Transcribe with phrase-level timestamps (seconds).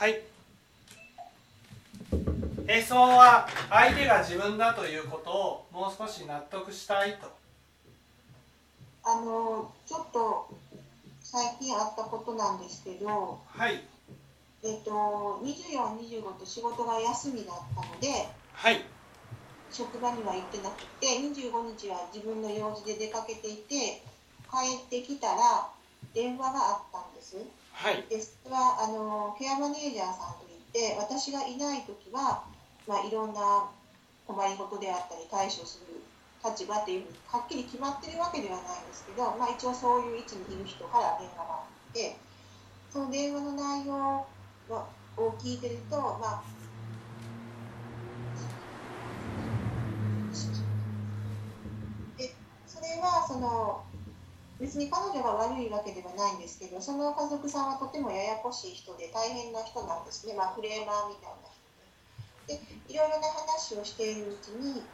[0.00, 0.22] はい。
[2.66, 7.30] へそは相手が自分だということをもう少し納得したいと。
[9.04, 10.48] あのちょっと
[11.20, 13.40] 最近あったことなんですけど。
[13.46, 13.84] はい。
[14.64, 18.08] えっと2425と仕事が休みだったので。
[18.54, 18.80] はい。
[19.70, 24.00] 職場には行ってなくて25日は自分の用事で出かけていて
[24.50, 25.68] 帰ってきたら
[26.14, 27.36] 電話があったんです
[27.80, 28.04] はい。
[28.10, 32.44] でそれはあのケアマネージャーさんといって私がいない時は、
[32.86, 33.72] まあ、いろんな
[34.26, 35.96] 困りごとであったり対処する
[36.44, 42.16] 立場っていうふうにはっきり決まってるわけではないんですけど、まあ、一応そういう位置にいる人から電話があって
[42.92, 44.26] その電話の内容
[45.16, 46.42] を聞いてるとまあ
[52.18, 52.34] で
[52.66, 53.84] それはその
[54.70, 61.50] 別に彼女が悪いわけではないんですけどその家族さんはとてもややこしい人で大変な人なんですね、まあ、フレーマーみたいな
[62.46, 62.62] 人で。
[62.86, 64.86] でいろいろな話をしているうちに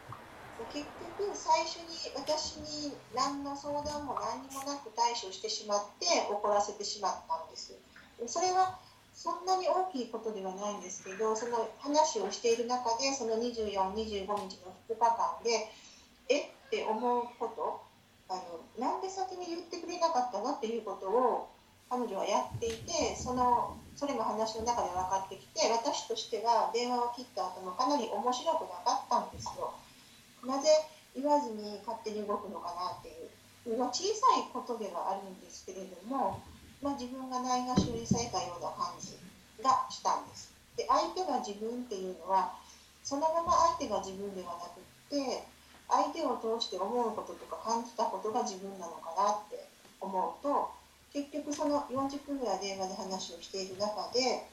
[0.72, 0.88] 結
[1.20, 7.76] 局最初に私に何の相談も何もなく対処してしまって怒らせてしまったんです。
[8.26, 8.80] それは
[9.12, 15.68] そんなに大きいことではないんですけどその話をしている中でその2425日の2日間で
[16.28, 16.40] え？
[16.40, 17.85] って思うこと
[18.28, 21.48] あのなんで先に言ってくれなかったのっていうことを
[21.88, 29.72] 彼女はやっていてそのそれも話の中で分かってきて私としては電話を切った後もかなり面白くなかったんですよ。
[30.44, 30.68] なぜ
[31.14, 36.38] 言わずに勝手に動くのかなっていう小さいことではあるんですけれども、
[36.82, 39.16] まあ、自分がないがしろにされたような感じ
[39.62, 40.50] がしたんです。
[40.76, 42.52] で相手が自分っていうのは
[43.02, 45.42] そのまま相手が自分ではなくって
[45.88, 49.66] 相手を通して思うこととか感じたことが自分なのかなって
[50.00, 50.70] 思うと
[51.12, 54.46] 結局その40分ぐらい電話で話をしている中で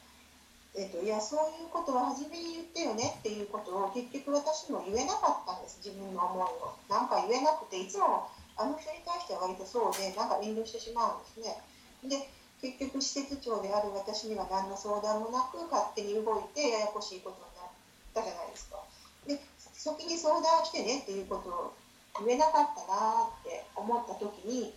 [0.75, 6.73] えーと、いやそういうことは初めに言ってよねっていうことを結局私も言えなかったんです自分の思いを。
[6.89, 8.25] なんか言えなくていつも
[8.57, 11.61] あの人に対しては割とそうでなんか遠慮してしまうんですね。
[12.09, 12.25] で
[12.57, 17.69] 結局施設長である私には何の相談もなく勝手に動いてややこしいことになっ
[18.17, 18.81] たじゃないですか。
[19.29, 19.37] で
[19.83, 24.71] 先に相談してねっていうことを言えなかったなって思った時に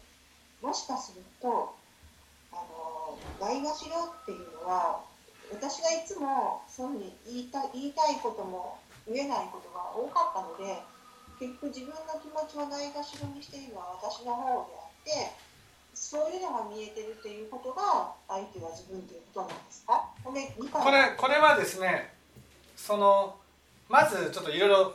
[0.60, 1.74] もしかすると
[2.50, 5.04] あのないがしろっていうのは
[5.52, 10.82] 私がいつもそういうふうに言いた言いたいことも言えないことが多かったので
[11.38, 15.30] 結局自分の気持ちをないがしろにしているのは私の方であって
[15.94, 20.02] そういうのが見えてるっていうことが相手が自分ということなんですか？
[20.24, 22.10] これこれこれはですね
[22.74, 23.36] その
[23.88, 24.94] まずちょっといろいろ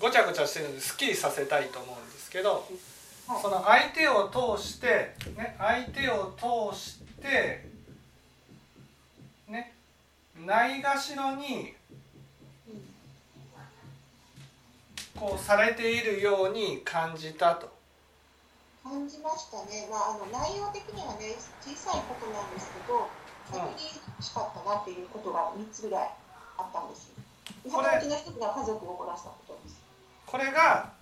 [0.00, 2.64] ごちゃごちゃしてるのですっきりさせたいと思うんですけど、
[3.26, 6.32] はい、その相手を通して、ね、相手を
[6.72, 7.66] 通して
[9.48, 9.74] ね
[10.46, 11.74] ないがしろに
[15.16, 17.76] こうされているように感じたと。
[18.84, 23.10] 感じましたね、まあ、あの内容的にはね小さいことなんですけど
[23.52, 26.10] 先にしかったなっていうことが3つぐらい
[26.56, 27.12] あったんです
[27.64, 28.00] これが
[29.30, 29.80] ことです
[30.26, 30.92] これが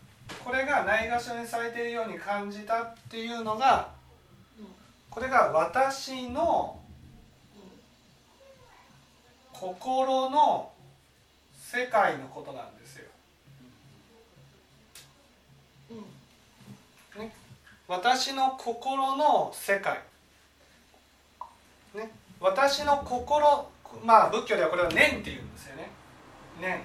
[0.45, 3.91] これがないがしろにされているように感じたっていうのが、
[5.11, 6.81] これが私の
[9.53, 10.71] 心の
[11.55, 13.05] 世界のことなんですよ。
[17.19, 17.33] ね、
[17.89, 20.01] 私の心の世界。
[21.95, 23.69] ね、私の心
[24.05, 25.89] まあ仏教ではこれを念っていうんですよね。
[26.61, 26.81] 念。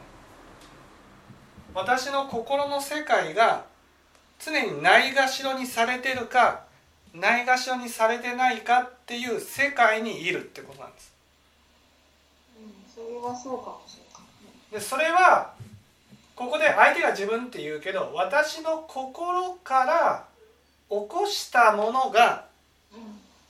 [1.74, 3.66] 私の心の世界が
[4.40, 6.64] 常にないがしろにされてるか
[7.14, 11.14] ないがしろにされてないかっていう世界にいるってことなんです。
[12.96, 14.22] それはそうかもしれない。
[14.72, 15.54] でそれは
[16.36, 20.26] ここで相手が自分って言うけど私の心から
[20.90, 22.46] 起こしたものが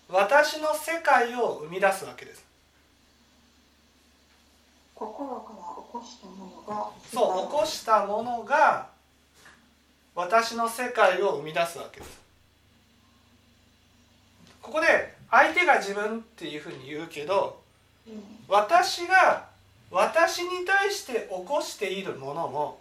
[0.10, 2.44] 私の世界を生み出すわけです。
[4.96, 5.41] 心
[7.14, 8.88] そう起こしたものが
[10.16, 12.20] 私の世界を生み出すわけです。
[14.62, 17.62] ここで相手が自分っていうふうに言うけど、
[18.48, 19.48] 私が
[19.90, 22.80] 私に対して起こしているものも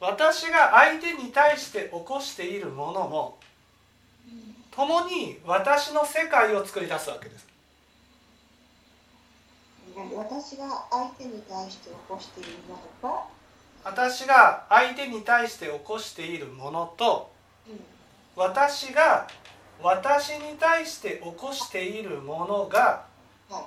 [0.00, 3.38] 私が相手に対して起こしているものも
[4.70, 7.47] 共に私の世界を作り出すわけです。
[10.14, 13.38] 私が相手に対して起こしているものと
[13.84, 17.30] 私が相手に対して起こしているものと、
[17.68, 17.80] うん、
[18.36, 19.26] 私が
[19.82, 23.04] 私に対して起こしているものが、
[23.48, 23.64] はい、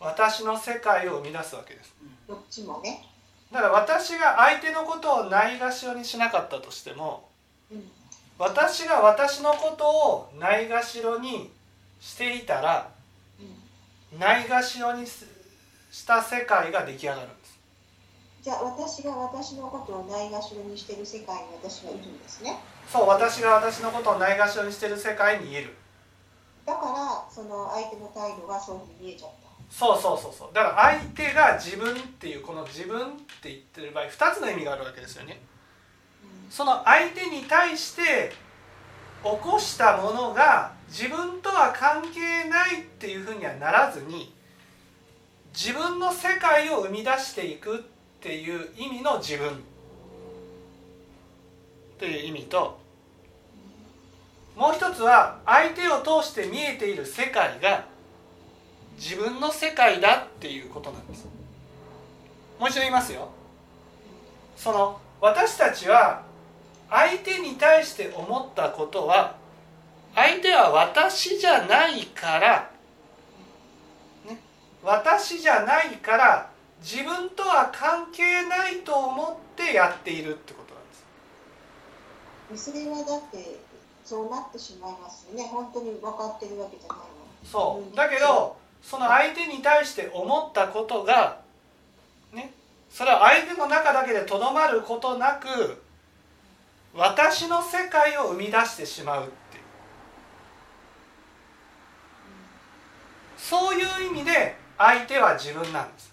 [0.00, 1.94] 私の世界を生み出すわけです。
[2.26, 3.06] どっちもね、
[3.52, 7.28] だから私が相手のことをないがしろにしなかったとしても
[7.70, 7.82] うん。
[8.38, 11.50] 私が私のことをないがしろに
[12.00, 12.90] していたら
[14.12, 15.35] うん、ないがしろにす
[15.96, 17.58] した世界が出来上がるんです。
[18.42, 22.58] じゃあ私が私のことをないがしろにしてる世界に私はいるんですね。
[22.86, 25.74] そう私が私のことをないがしろにしてる世界にいる。
[26.66, 29.48] だからその相手の態度がそういうふうに見えちゃった。
[29.70, 30.48] そうそうそうそう。
[30.52, 33.04] だから相手が自分っていうこの自分っ
[33.40, 35.40] て言ってる場合2つの意味があるわけですよね。
[36.50, 38.32] その相手に対して
[39.24, 44.35] 起こしたものが自分とは関係ないっていうふうにはならずに
[45.56, 47.80] 自分の世界を生み出していくっ
[48.20, 49.62] ていう意味の自分
[51.98, 52.78] という意味と
[54.54, 57.86] もう一つは相手を通して見えている世界が
[58.98, 61.26] 自分の世界だっていうことなんです。
[62.58, 63.28] もう一度言いますよ。
[64.56, 66.22] その私たちは
[66.90, 69.36] 相手に対して思ったことは
[70.14, 72.70] 相手は私じゃないから、
[74.86, 76.48] 私じゃないから
[76.80, 80.86] 自分とは関係ないと思ってやっているってことなん
[82.52, 82.70] です。
[82.70, 83.58] それはだって
[84.04, 85.48] そうなってしまいますよね。
[85.48, 87.04] 本当に分かってるわけじゃないの。
[87.44, 87.96] そう。
[87.96, 91.40] だけどその相手に対して思ったことが
[92.32, 92.52] ね
[92.88, 95.48] それは相手の中だけでとどまることなく
[96.94, 99.64] 私の世界を生み出してしまうっていう。
[103.36, 106.12] そういう意味で相手は自分なんです。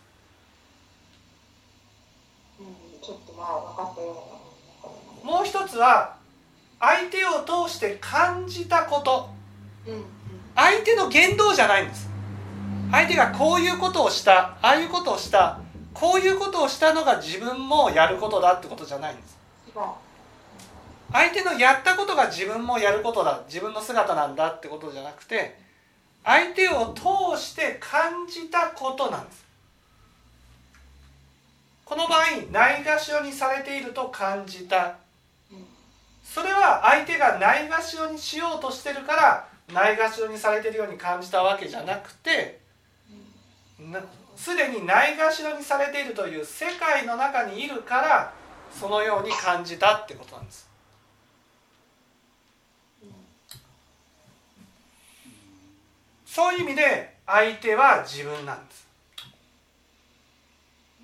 [5.24, 6.16] もう一つは
[6.80, 9.30] 相手を通して感じたこと。
[10.56, 12.10] 相手の言動じゃないんです。
[12.92, 15.60] 相手がこういうことをしたああいうことをした
[15.94, 19.38] こういうことをしたのが自分もやることだってことじゃないんです。
[21.12, 23.42] 相手のやったことが自分もやることだ。
[23.48, 25.58] 自分の姿なんだってことじゃなくて
[26.24, 29.44] 相手を通して感じたことなんです。
[31.86, 32.22] この場合
[32.52, 34.96] ないがしろにされていると感じた。
[36.24, 42.60] それは相手がないがしろにしようとしてるからないがしろにされてるように感じたわけじゃなくて
[44.36, 48.34] すでにないがしろにされているという世界の中にいるから
[48.72, 50.73] そのように感じたってことなんです。
[56.34, 58.88] そういう意味で相手は自分なんです。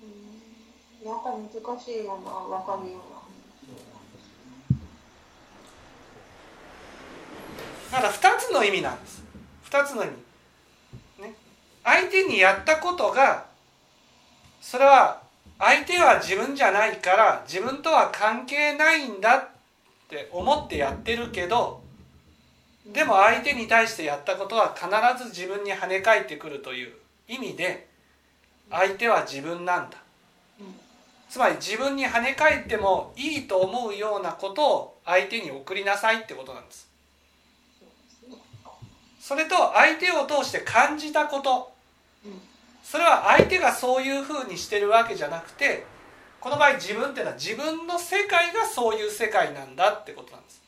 [0.02, 1.08] うん。
[1.08, 4.74] なんか難しいような分かるよう
[7.94, 8.00] な。
[8.02, 9.22] だから2つの意味なんです。
[9.70, 10.14] 2つの意味。
[11.22, 11.36] ね。
[11.84, 13.46] 相手にやったことが
[14.60, 15.22] それは
[15.60, 19.48] 相手は自分じゃないから自分とは関係ないんだっ
[20.08, 21.88] て思ってやってるけど
[22.92, 24.88] でも相手に対してやったことは必
[25.22, 26.92] ず自分に跳ね返ってくるという
[27.28, 27.88] 意味で
[28.70, 29.98] 相手は自分なんだ。
[31.28, 36.88] つまり自分に跳ね返ってもいいと思うようなことを相手に送りなさいってことなんです。
[39.20, 41.72] それと相手を通して感じたこと。
[42.82, 45.86] それは相手がそういうふうにしてるわけじゃなくて
[46.40, 50.62] この場合自分っていうのは自分の世界がそういう世界なんだってことなんです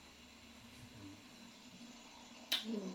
[2.68, 2.94] うん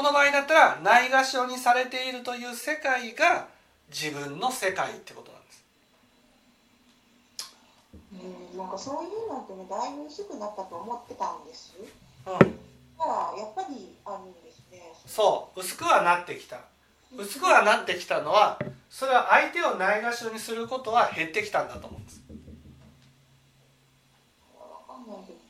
[0.00, 3.48] この場合だったらないがしろにされているという世界が
[3.92, 5.64] 自分の世界ってことなんです。
[8.14, 11.74] うんなんかそういうのってねだいぶ薄くなったと思ってたんです。
[11.78, 12.32] うん。
[12.32, 14.90] だからやっぱりあるんですね。
[15.04, 15.60] そう。
[15.60, 16.60] 薄くはなってきた。
[17.14, 22.22] 薄くはなってきたのはそれは相手をないがしろにすることは減ってきたんだと思うんです
[24.56, 25.40] わかんないけど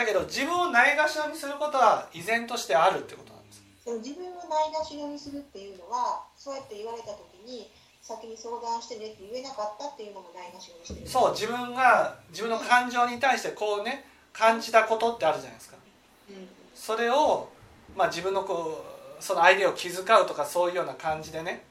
[0.00, 3.62] だけど自分をないがしろにすることは依然としてあるってことなんです。
[3.84, 7.68] でも自分をないがしろにするっていうのはそうやって言われた時に
[8.00, 11.06] 先に相談してねって言えなかったっていうのもないがしろにしてる。
[11.06, 15.76] そう自分が自分の感情に対してこうね感じたことってあるじゃないですか。
[16.30, 16.48] うん。
[16.74, 17.50] それを、
[17.94, 18.82] まあ、自分のこ
[19.20, 21.62] うその相手を気遣うとかそういうような感じでね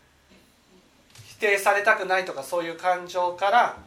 [1.25, 3.77] 否定されたくないとかそういう感情から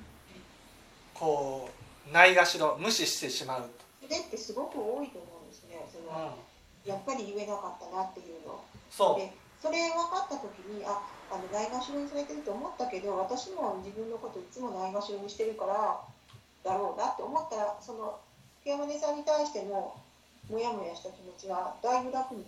[1.14, 1.70] こ
[2.10, 5.80] うないがしろ無視してしまうそれってすごく多いと思うんですね。
[5.88, 6.36] そと、の、
[6.84, 8.60] うん、やっぱり言えなかったなっていうの。
[8.90, 11.00] そでそれ分かった時にあ
[11.30, 16.02] あのないがしろにされてると思ったけど私も自分のこといつもないがしろにしてるから
[16.64, 18.18] だろうなって思ったらその
[18.64, 19.96] 山根さんに対しても
[20.50, 22.44] モヤモヤした気持ちはだいぶ楽に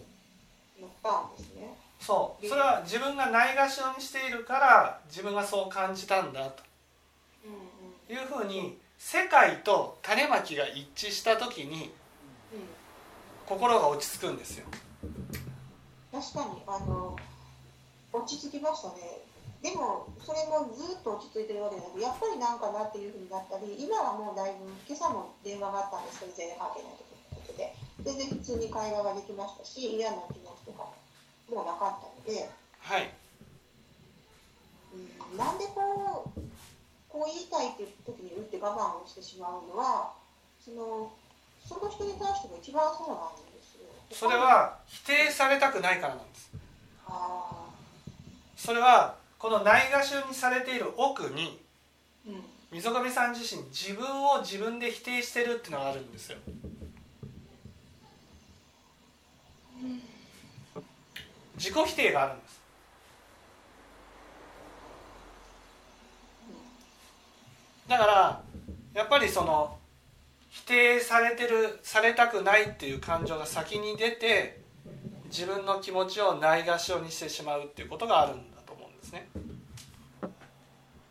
[0.81, 1.73] なったんですね。
[2.01, 2.47] そう。
[2.47, 6.63] それは自分がないがしろにしているから自分がそう感じたんだと
[8.13, 11.93] いうふうに世界と種まきが一致した時に
[12.51, 12.65] うん
[13.45, 14.65] 心が落ち着くんですよ。
[16.11, 17.15] 確かにあの
[18.11, 19.21] 落ち着きましたね。
[19.61, 27.77] でもそれもずっと落ち着いてるわけじゃなくやっぱりなんかなっていうふうになったり今はもうだいぶ今朝も電話があったんですけど全然関係ないことで
[28.09, 30.89] 全然普通に会話ができましたし嫌な気持ちとか
[31.53, 32.49] もうなかったので、
[32.81, 33.13] はい。
[34.97, 36.44] うん、なんでこう
[37.15, 40.11] こう言いたいっていう時に打って我慢をしてしまうのは
[40.59, 41.13] その
[41.65, 43.87] その人に対しても一番そうなんですよ。
[44.11, 46.51] それは否定されたくないからなんです。
[47.07, 47.69] あ
[48.57, 52.43] それはこのないがしろにされている奥にーうん。
[52.73, 56.39] 溝上さん自身自分を自分で否定してるっていうのがあるんですよ。
[61.57, 62.44] 自己否定があるんです
[67.89, 68.43] だから
[68.95, 69.79] やっぱりその
[70.51, 74.61] 否定されてるされたくないっていう感情が先に出て
[75.27, 79.29] 自分の気持ちをないがしろにしてしまうっていうことがあるんだと思うんですね。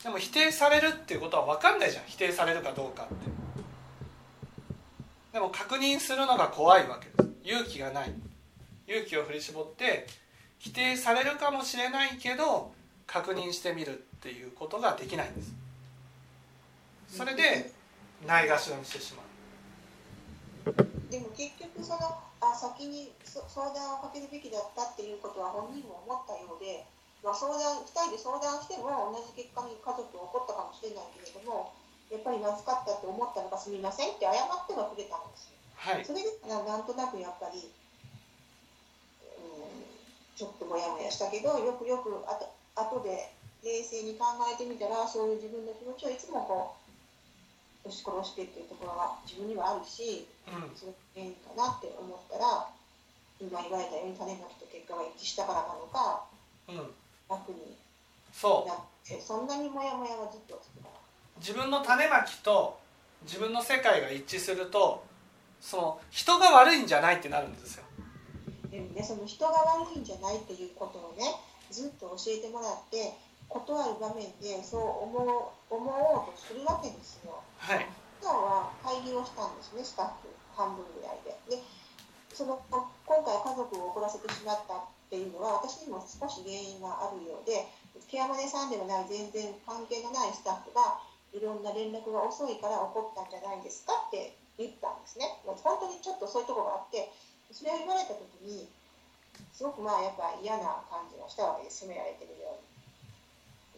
[0.03, 2.03] でも否定されるっていうことは分かんないじゃん。
[2.08, 3.13] 否定されるかどうかって。
[5.34, 7.34] でも確認するのが怖いわけです。
[7.44, 8.13] 勇気がない。
[8.88, 10.08] 勇気を振り絞って
[10.60, 12.72] 否定されるかもしれないけど
[13.06, 15.62] 確認してみるっていうことができないんです。
[17.13, 17.70] それで
[18.25, 20.74] ないがしろにしてしまう
[21.13, 22.10] でも結局その
[22.41, 26.82] あ先にそ相談をかけるべきだったっていうことは本人も思ったようで、
[27.22, 31.70] まあ、相談2人で相談しても同じ結果に家族は起こったかもしれないけれども
[32.10, 35.62] やっぱりまずかったって思ったのかすみませんって謝ってはくれたんですよ。
[35.77, 37.70] はいそれでななんとなくやっぱり、うん、
[40.34, 43.29] ちょっとモヤモヤしたけどよくよくあと後で
[43.62, 46.82] 冷静に考えてみたらそういう自分の気持ちをいつもこう
[47.83, 50.71] 押し殺してっていうところが自分にはあるしうん。
[50.75, 52.67] それが原因かなって思ったら
[53.39, 56.23] 今言われたように種まきと結果が一致したからなのか
[56.67, 56.93] うん。
[57.29, 57.75] 楽に
[58.31, 60.89] そうなってそんなにモヤモヤがずっとつくか。
[60.89, 60.99] ら。
[61.39, 62.79] 自分の種まきと
[63.23, 65.03] 自分の世界が一致すると
[65.59, 67.83] その人が悪いんじゃないってなるんですよ。
[68.69, 71.35] でもね、その人が悪いんじゃないっていうことをね
[71.69, 73.13] ずっと教えてもらって
[73.50, 77.41] 断る場面でそう思う思おうとするわけですよ。
[77.57, 77.85] はい
[78.21, 81.57] 今は会議をしたんですねスタッフ半分ぐらいで。
[81.57, 81.62] で
[82.33, 82.89] その今
[83.21, 87.69] 回家族を怒らせてしまったっていうのは私にも少し原因があるようで
[88.09, 90.97] ケアマネさんではない全然関係のないスタッフが
[91.29, 95.29] いろんな連絡が遅いから怒ったんじゃないですかって言ったんですね。
[95.45, 97.13] 本当にちょっとそういうところがあって
[97.53, 98.65] それを言われた時に
[99.53, 102.73] すごくまあやっぱ嫌な感じがしたわけです責められてるように。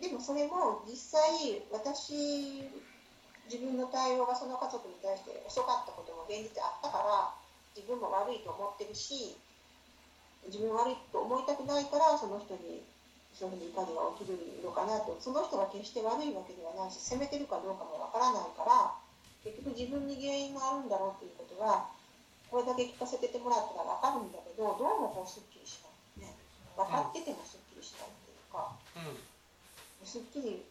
[0.01, 2.63] でもそれも実際私
[3.45, 7.33] 自分の対応がその家族に対して遅かったことも現実あったから
[7.77, 9.37] 自分も悪いと思ってるし
[10.47, 12.81] 自分悪いと思いたくないからその人に
[13.35, 15.19] そういうふうに怒りが起きるのかなと。
[15.19, 18.95] その人が決して悪いわけではないし責めてるかどうかもわからないから
[19.43, 21.91] 結局自分に原因があるんだろうということは
[22.47, 25.83] これだけ聞かせててもらったらわかるんだけどどうもこうすっきりし
[26.17, 26.33] ない、ね、
[26.79, 28.71] 分かっててもすっきりしないっていうか。
[28.95, 29.34] うす
[30.19, 30.61] っきり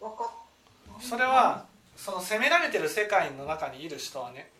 [0.00, 0.30] 分か
[1.00, 1.64] それは
[1.96, 4.50] その責められてる世界の中にいる人はね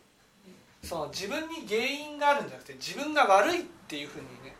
[0.83, 4.55] その自分に原因があるんじゃなくて自分が悪いっていうふうにね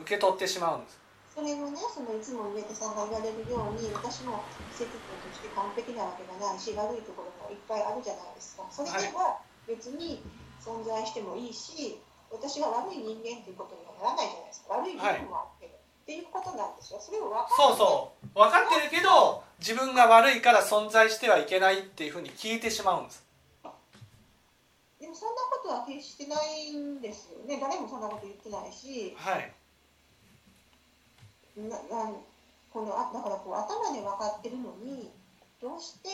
[0.00, 0.98] 受け取ってしまうんです。
[1.34, 4.42] それもねそのいつも上田さんが言われるように私も
[4.74, 4.98] 施設と
[5.30, 8.66] して完璧なわけがないし悪いところもいっぱいあるじゃないですか。
[8.70, 10.22] それでも別に
[10.58, 11.98] 存在してもいいし
[12.30, 14.74] 私が悪い人間っていうことにはならないじゃないですか。
[14.74, 15.57] 悪い部分もある。
[15.57, 15.57] けど、
[16.08, 16.98] っていうことなんですよ。
[16.98, 18.28] それを分かそうそう。
[18.32, 23.22] 分かってるけど自分が悪いから存在してはいけないっていうふうに聞いてしまうんです。
[24.98, 27.60] でもそんなことは決してないんですよね。
[27.60, 29.14] 誰もそんなこと言ってないし。
[29.18, 29.52] はい。
[31.58, 32.16] ななん
[32.72, 35.10] このあだからこう頭で分かってるのに
[35.60, 36.08] どうして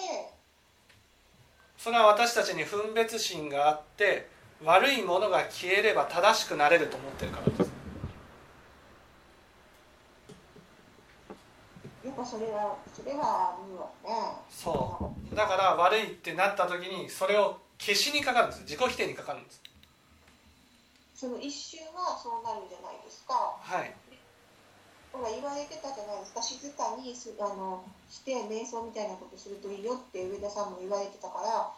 [1.79, 4.29] それは私たちに分別心があって
[4.65, 7.74] 悪いものが消えれば正しくなれると思ってるからです
[12.25, 13.57] それはそれは
[14.03, 14.11] ね。
[14.51, 15.37] そう。
[15.37, 18.63] だから悪いってなった時にそれを消しにかかるんです。
[18.63, 19.61] 自己否定にかかるんです。
[21.15, 23.57] その一瞬はそうなるじゃないですか。
[23.61, 23.95] はい。
[25.13, 26.43] ほら言われてたじゃないですか。
[26.43, 31.71] 静かにすあのして瞑想みたいなことするといいよって上田さんも言われてたから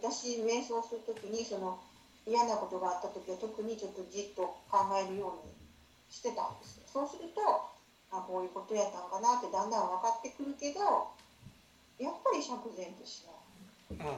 [0.00, 1.78] 私瞑想する時にその
[2.26, 5.52] 嫌なことがあった時は特にちょっとじっと考えるように
[6.08, 6.86] してたんですよ。
[6.86, 7.42] そうすると
[8.14, 10.80] あこういうことやったんかなってだんだん分かってくるけど
[11.98, 14.08] やっぱり釈然としない。
[14.08, 14.16] うん。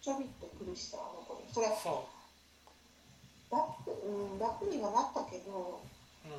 [0.00, 1.46] ちょびっと苦しさは残る。
[1.52, 2.08] それそ
[3.50, 5.80] 楽,、うん、楽にはなったけど
[6.24, 6.32] う、うん、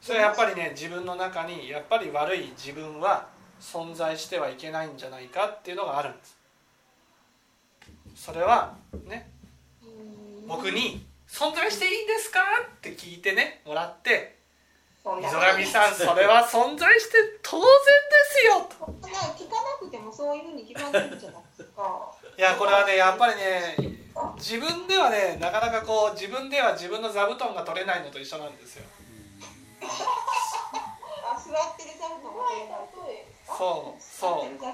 [0.00, 3.28] それはやっぱりね自分の中にやっぱり悪い自分は
[3.60, 6.36] 存在してはいけないんじゃないかっていうのがあるんです。
[8.16, 8.74] それは
[9.04, 9.30] ね
[9.84, 10.46] うん。
[10.48, 12.40] 僕に「存在していいんですか?」
[12.76, 14.36] って聞いてねもらって
[15.04, 17.70] 溝上さんそれは存在して当然で
[18.40, 18.74] すよと。
[19.38, 22.12] 聞かなくてもそういうふうに決まってるじゃないですか。
[22.36, 23.76] いやこれはねやっぱりね
[24.34, 28.84] 自分ではねなかなかこう自分では自分の座布団が取れないのと一緒なんですよ。
[29.86, 32.78] あ座ってる座布団も取れない
[33.46, 34.44] そうそう。
[34.46, 34.66] なんか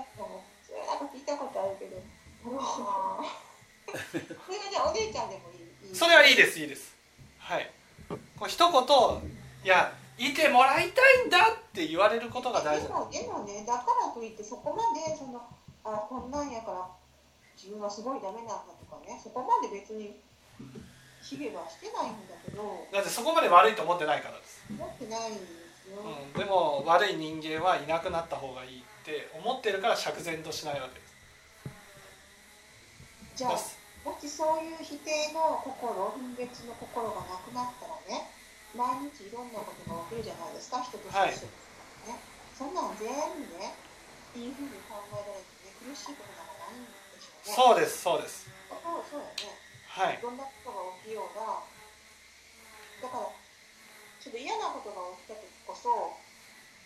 [1.14, 2.00] 聞いたことあるけど。
[3.92, 5.51] それがじゃあお姉ちゃんでもいい？
[5.92, 6.58] それはいいです。
[6.58, 6.96] いいです
[7.38, 7.70] はい。
[8.08, 8.82] こう一言
[9.64, 12.88] いやいてもらいたいんだって言われることが大事。
[12.88, 15.40] でもでもねだからといってそこまでその
[15.84, 16.88] あこんなんやから
[17.56, 20.20] 自分はすごいダメなんだとかねそこまで別に
[21.22, 31.12] 卑下はしてないんだけどだってそこまで悪いと思ってないからです、思ってないんですよ、うん、でも悪い人間はいなくなった方がいいって思ってるから釈然としないわけです。
[33.36, 33.58] じゃあ
[34.02, 38.30] もしそういう否定の心分別の心がなくなったらね
[38.74, 42.18] 毎日いろんなことが起きるじゃないですか人として、はいね、
[42.56, 43.14] そんなん全部
[43.62, 43.78] ね
[44.34, 46.90] いいふうに考えられてね苦しいことなんかないんで
[47.20, 47.54] しょうね。
[47.54, 48.48] そうですそうです。
[48.70, 49.54] そうそうやね。
[49.86, 50.18] はい。
[50.18, 51.62] どんなことが起きようが
[53.02, 53.30] だから
[54.22, 56.14] ちょっと嫌なことが起きた時こそ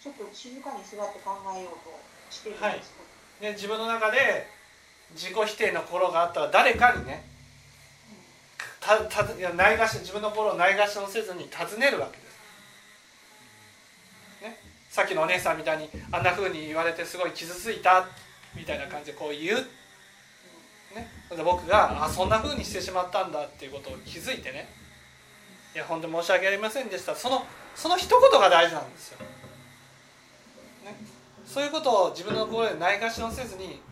[0.00, 1.92] ちょっと静かに座って考えようと
[2.32, 3.04] してるんですよ、
[3.40, 4.48] で自分の中で
[5.14, 7.24] 自己否定の心があったら誰かにね
[8.80, 12.26] たたいやないがし自分の心をないがしろせずに尋ねるわけです、
[14.42, 14.58] ね、
[14.90, 18.06] さっきのお姉さんみたいにあんな風に言われてすごい傷ついた
[18.54, 19.58] みたいな感じでこう言う、
[20.94, 24.68] ね、で僕があそんな風にしてしまったんだっていうことを気づいてね。
[25.74, 27.14] いや本当に申し訳ありませんでした。
[27.14, 29.26] そのその一言が大事なんですよ、ね、
[31.44, 33.82] そういうことを自分の心でないがしろせずに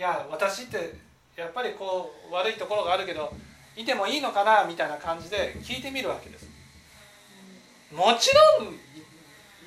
[0.00, 0.94] いや私って
[1.36, 3.30] やっぱりこう悪いところがあるけど
[3.76, 6.48] いてもいいのかなみたいな感じで聞いてみるわけです。
[7.92, 8.76] もちろんい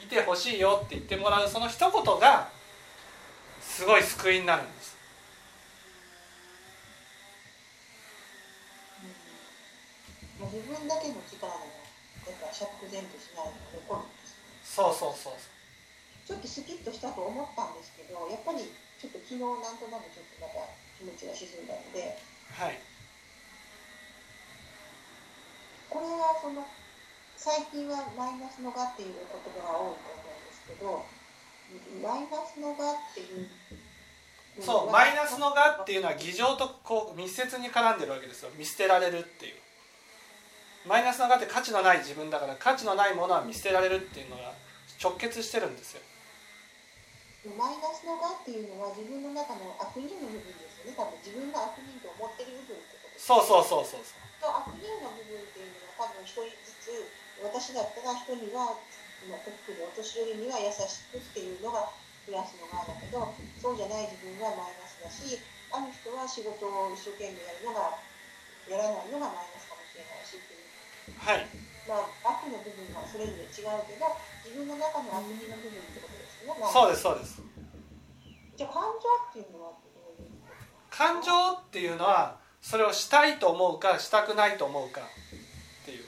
[0.03, 2.49] いてほしいよって言ってもらうその一言が
[3.61, 4.97] すごい救いになるんです。
[10.39, 11.69] もう自分だけの力でも
[12.25, 15.33] やっぱ釈然としないのが残るんですそうそうそう。
[16.25, 20.63] ちょっとスキッとしたと思ったんですけどやっぱりちょっと昨日なんとなくちょっとまた
[20.95, 22.15] 気持ちが沈んだので。
[22.55, 22.79] はい。
[25.91, 26.63] これはその
[27.35, 31.03] 最近はマイナスのがっていう言葉が多いと思うんですけど
[32.01, 38.49] マイナスのがっていうそうマイナスのがっていうのは偽情とこう密接に絡んでるわけですよ。
[38.57, 39.55] 見捨てられるっていう。
[40.87, 44.53] マイナスのがって価値のない自分だから価値のないものは見捨てられるっていうのが
[45.01, 46.01] 直結してるんですよ
[47.51, 50.95] マイナスのがっていうのは自分の中の悪人の部分ですよね。
[50.95, 56.91] 多分自分が悪人と思ってる部分ってことですそうそうそうそうそうと悪人の部分っていうのは多分一人ずつ
[57.43, 58.79] 私だったら人には
[59.27, 61.91] まあ特にお年寄りには優しくっていうのが
[62.23, 65.39] プラスの側だけどそうじゃない自分はマイナスだし
[65.71, 67.99] ある人は仕事を一生懸命やるのが
[68.71, 70.63] やらないのがマイナスかもしれないしっていう。
[71.19, 71.43] はい。
[71.83, 74.07] まあ悪の部分はそれぞれ違うけど
[74.47, 76.22] 自分の中の悪人の部分ってことです
[76.71, 77.41] そうですそうです。
[78.55, 86.03] じゃあ感情っていうのはどういうことですか感情っていうのはそれをしたいと思うかしたくないと思うかっていう。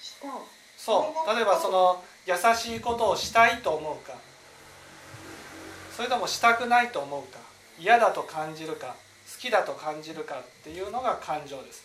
[0.00, 0.30] したい。
[0.76, 1.34] そう。
[1.34, 4.14] 例えばその優しいことをしたいと思うか。
[5.96, 7.38] それともしたくないと思うか。
[7.78, 8.96] 嫌だと感じるか。
[9.32, 11.84] 好きだと感じるかっていうのが感情です。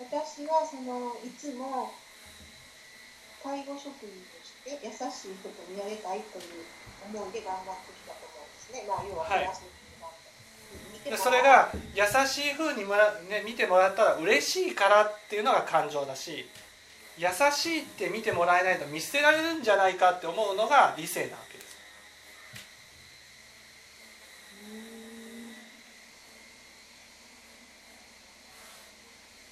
[0.00, 1.90] 私はそのいつも
[3.42, 6.64] 介護職員として優しい人と見られたいという
[7.06, 8.84] 思いで頑張ってきたと思うんですね。
[8.88, 9.50] まあ要ははい。
[11.16, 16.44] それが優しい風にもら、ね、見てもらったら嬉しいからっていうのが感情だし
[17.16, 21.78] 優しいって見てもらえないと見捨てられるんじゃないかって思うのが理性なわけです。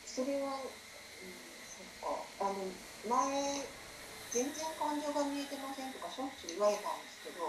[0.06, 0.54] それは、うん、
[1.66, 2.22] そっか。
[2.40, 2.54] あの
[3.08, 3.75] 前
[4.36, 7.48] 全然感情が見えてませんとかしょっちゅう言われたんですけど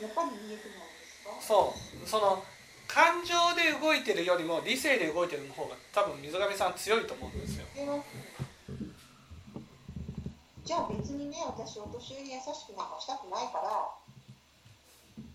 [0.00, 1.36] やっぱり見えてないんですか？
[1.44, 2.40] そうその
[2.88, 7.66] 感情で動いてるよりも理性で動いてるの方が多分水上さん強いと思うんですよ。
[10.64, 13.92] じゃあ別にね私お年寄り優しくなんかしたくないから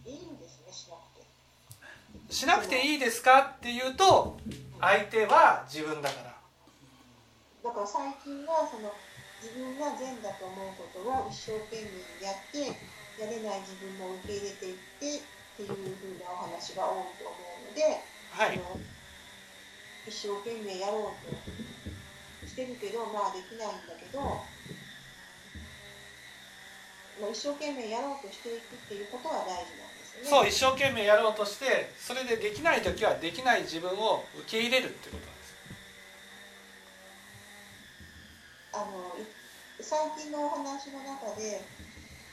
[0.09, 2.33] いいんですねしなくて。
[2.33, 4.39] しなくていいですかっていうと
[4.79, 6.33] 相手は自分だから。
[7.69, 8.91] だから最近はその
[9.41, 12.77] 自分が善だと思うことを一生懸命やって
[13.17, 18.61] やれない自分も受け入れていってっていうふうなお話が多いと思うので、はい、
[20.07, 24.45] 一生懸命やろうとしてるけどまあできないんだけど、ま
[27.27, 30.29] あ、一生懸命やろうとしていくっていうことは大事なんですよね。
[30.29, 35.55] そう一生懸命やろうとしてそれでできない時はできない自分を受け入れるってことなんです。
[38.73, 39.11] あの
[39.91, 41.59] 最近のお話の中で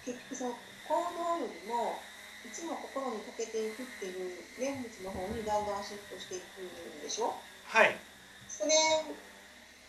[0.07, 0.55] 結局その
[0.87, 1.99] 行動よりも
[2.47, 4.31] いつも心にかけていくっていう
[4.63, 7.35] 念仏の方にだんだんシフトしていくんでしょ？
[7.67, 7.97] はい。
[8.49, 8.71] それ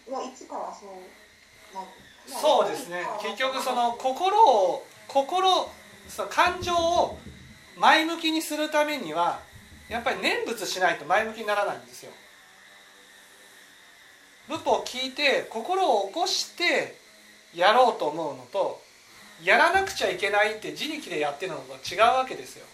[0.10, 0.89] はいつからそう
[1.77, 1.88] なる
[2.25, 3.05] そうですね。
[3.21, 5.69] 結局その心を心
[6.10, 7.19] その感情を
[7.77, 9.41] 前向きにするためには
[9.89, 12.12] やっぱり念仏しないと前向きにならないんですよ。
[14.47, 16.97] 仏法を聞いて心を起こして
[17.53, 18.81] やろうと思うのと
[19.43, 22.65] やらなくちゃいけないって自力でやってるのと違うわけですよ。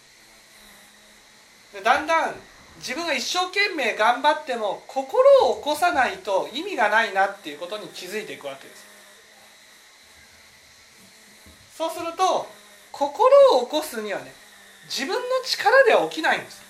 [1.83, 2.35] だんだん
[2.77, 8.85] 自分が一生懸命頑張っても心を起こさないと意味がないなっていうことに気づいていくわけです。
[11.77, 12.47] そうすると
[12.91, 14.33] 心を起こすにはね
[14.85, 16.63] 自分の力では起きないんです。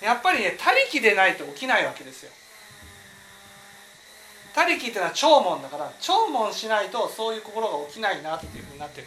[0.00, 2.30] やっぱりね他力でないと起きないわけですよ。
[4.54, 9.06] 他力っていうのは聴聞だから聴聞しないとそういう心が起きないなっていうふうになってる。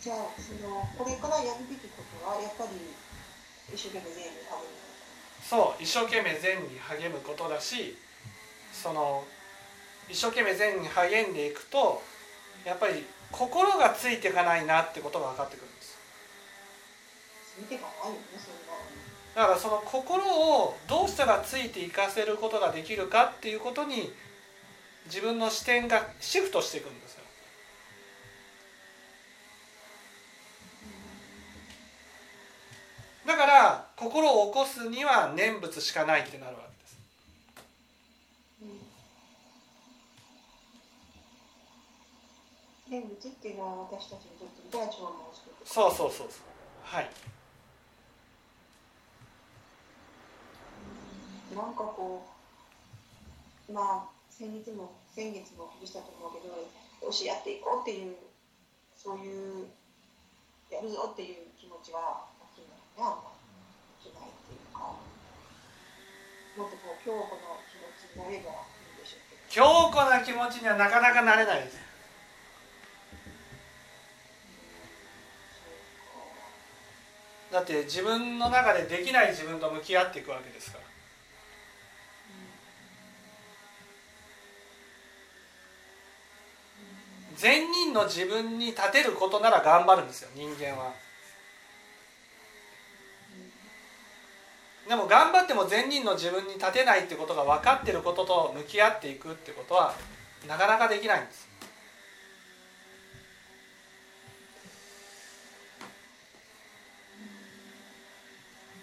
[0.00, 2.70] じゃあそのこれからやるべきことはやっぱり
[3.74, 4.80] 一生懸命全部励む
[5.44, 7.96] そう一生懸命善に励むことだし
[8.72, 9.24] その
[10.08, 12.02] 一生懸命善に励んでいくと
[12.64, 15.98] やっぱり心がついていかないなってことが分かってくるんです。
[19.34, 24.12] だからその心をどうしたらついていかせることができるかっていうことに
[25.06, 27.20] 自分の視点がシフトしていくんですよ
[33.30, 36.98] だから心を起こすには念仏しかないってなるわけです。
[42.90, 46.42] 念仏っていうのは私たちにとって大腸を作るそうそうそうそう。
[46.82, 47.10] はい。
[51.54, 52.26] なんかこ
[53.68, 58.16] うまあ先日も先月もお聞きしたと思うけどよしやっていこうっていう
[58.96, 59.66] そういう
[60.68, 62.26] やるぞっていう気持ちは
[62.96, 63.30] 起きないな
[64.02, 71.78] 起きないっていうかもっとこう強固な気持ちになればいいんでしょうけど強固な気持ちにはなかなかなれないです。
[77.50, 80.84] だって自分の中でできない自分と向き合っていくわけですから。
[87.36, 90.92] 善人の自分に立てることなら頑張るんですよ人間は。
[94.90, 99.94] でも頑張っても善人の自分に立てないってことが分かってることと向き合っていくってことは
[100.48, 101.48] なかなかできないんです。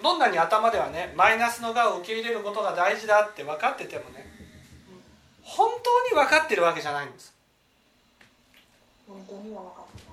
[0.02, 4.26] どんなに頭ではねマイナスのがを受け入れることが大事だって分かっててもね
[5.42, 7.34] 本当に分かってるわけじゃないんです。
[9.10, 10.04] 本当には分かって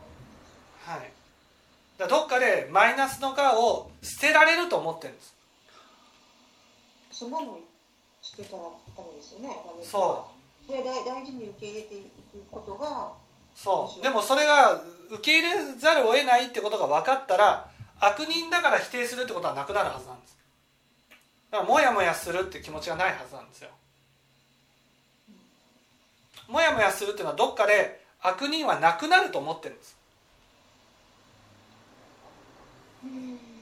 [0.89, 0.99] ない。
[0.99, 1.13] はい。
[1.99, 5.44] だどっかでマイナスのがを捨てられると思ってるんです
[7.15, 7.61] そんなの
[8.21, 8.63] してたら
[8.97, 10.27] ダメですよねそ
[10.69, 10.73] う。
[10.73, 13.13] で大大事に受け入れていくことが
[13.55, 14.03] そう。
[14.03, 20.37] でもそれが受け入れざるを得ないってことが分かったら悪人だから否定するってことはなくなるはずなんです。
[21.53, 23.71] だからモヤモヤするって気持ちがないはずなんですよ。
[26.49, 29.97] モヤモヤするっていうのはどっかで悪人はなくなると思ってるんです。
[33.05, 33.55] うん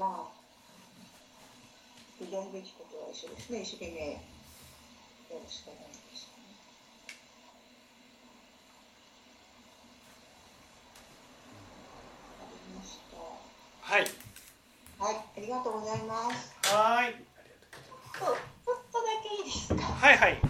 [0.00, 0.30] ま
[2.22, 6.56] あ、やるべきことは一緒ですね、一生懸命やるしかないですよね。
[12.40, 13.20] わかりました。
[13.92, 14.08] はい
[14.98, 16.56] はい、ありがとうございます。
[16.64, 19.82] はーいちょっとだけいいですか？
[19.82, 20.40] はいはい